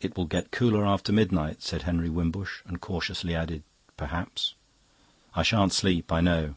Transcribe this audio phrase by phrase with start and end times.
[0.00, 3.62] "It will get cooler after midnight," said Henry Wimbush, and cautiously added,
[3.96, 4.54] "perhaps."
[5.32, 6.56] "I shan't sleep, I know."